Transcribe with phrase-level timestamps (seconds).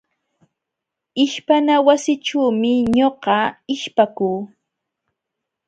[1.23, 3.37] Ishpana wasićhuumi ñuqa
[3.73, 4.39] ishpakuu.